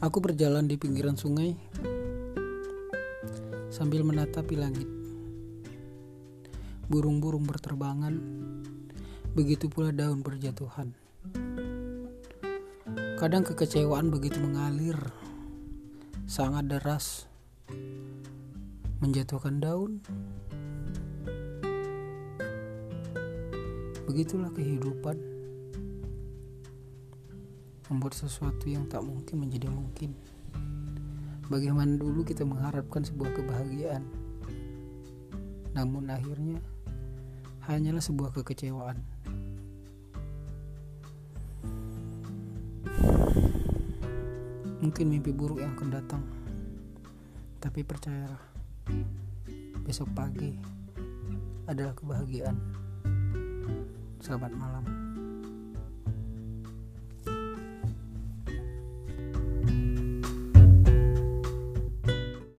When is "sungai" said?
1.12-1.52